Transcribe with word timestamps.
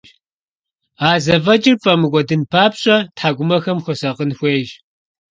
А 1.09 1.11
зэфӀэкӀыр 1.23 1.75
пфӀэмыкӀуэдын 1.81 2.41
папщӀэ, 2.51 2.97
тхьэкӀумэхэм 3.15 3.77
хуэсакъын 3.83 4.31
хуейщ. 4.37 4.69